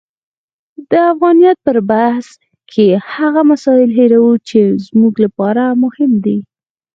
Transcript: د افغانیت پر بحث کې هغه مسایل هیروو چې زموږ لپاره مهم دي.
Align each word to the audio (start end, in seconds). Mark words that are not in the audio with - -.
د 0.89 0.91
افغانیت 1.11 1.57
پر 1.65 1.77
بحث 1.91 2.27
کې 2.71 2.87
هغه 3.13 3.41
مسایل 3.51 3.89
هیروو 3.99 4.33
چې 4.49 4.59
زموږ 4.85 5.13
لپاره 5.25 5.63
مهم 5.83 6.11
دي. 6.25 6.37